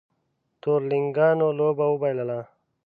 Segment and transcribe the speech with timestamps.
[0.61, 2.39] تورلېنګانو لوبه وبایلله